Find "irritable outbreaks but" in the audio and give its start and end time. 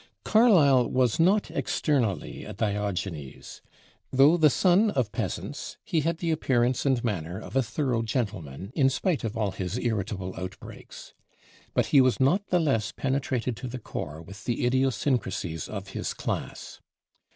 9.77-11.85